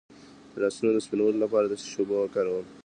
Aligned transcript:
د 0.51 0.53
لاسونو 0.63 0.89
د 0.93 0.97
سپینولو 1.05 1.37
لپاره 1.43 1.65
د 1.67 1.73
څه 1.81 1.85
شي 1.91 1.97
اوبه 2.01 2.15
وکاروم؟ 2.19 2.65